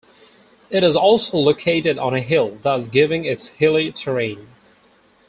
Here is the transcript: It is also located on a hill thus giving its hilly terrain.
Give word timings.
It 0.71 0.83
is 0.83 0.95
also 0.95 1.37
located 1.37 1.99
on 1.99 2.15
a 2.15 2.21
hill 2.21 2.57
thus 2.63 2.87
giving 2.87 3.23
its 3.23 3.45
hilly 3.49 3.91
terrain. 3.91 4.47